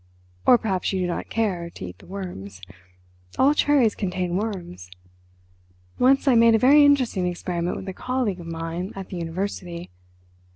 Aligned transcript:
Or 0.47 0.57
perhaps 0.57 0.91
you 0.91 1.01
do 1.01 1.05
not 1.05 1.29
care 1.29 1.69
to 1.69 1.85
eat 1.85 1.99
the 1.99 2.07
worms. 2.07 2.59
All 3.37 3.53
cherries 3.53 3.93
contain 3.93 4.35
worms. 4.35 4.89
Once 5.99 6.27
I 6.27 6.33
made 6.33 6.55
a 6.55 6.57
very 6.57 6.83
interesting 6.83 7.27
experiment 7.27 7.77
with 7.77 7.87
a 7.87 7.93
colleague 7.93 8.39
of 8.39 8.47
mine 8.47 8.93
at 8.95 9.09
the 9.09 9.17
university. 9.17 9.91